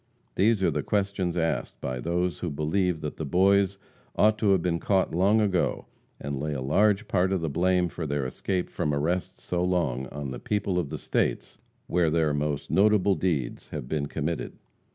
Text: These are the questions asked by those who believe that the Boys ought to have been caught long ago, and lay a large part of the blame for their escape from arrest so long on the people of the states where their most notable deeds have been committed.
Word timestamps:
These 0.33 0.63
are 0.63 0.71
the 0.71 0.81
questions 0.81 1.37
asked 1.37 1.79
by 1.79 1.99
those 1.99 2.39
who 2.39 2.49
believe 2.49 3.01
that 3.01 3.17
the 3.17 3.23
Boys 3.23 3.77
ought 4.15 4.39
to 4.39 4.49
have 4.49 4.61
been 4.63 4.79
caught 4.79 5.13
long 5.13 5.39
ago, 5.39 5.85
and 6.19 6.39
lay 6.39 6.53
a 6.53 6.59
large 6.61 7.07
part 7.07 7.31
of 7.31 7.41
the 7.41 7.51
blame 7.51 7.87
for 7.87 8.07
their 8.07 8.25
escape 8.25 8.67
from 8.67 8.95
arrest 8.95 9.37
so 9.39 9.63
long 9.63 10.07
on 10.07 10.31
the 10.31 10.39
people 10.39 10.79
of 10.79 10.89
the 10.89 10.97
states 10.97 11.59
where 11.85 12.09
their 12.09 12.33
most 12.33 12.71
notable 12.71 13.13
deeds 13.13 13.67
have 13.69 13.87
been 13.87 14.07
committed. 14.07 14.57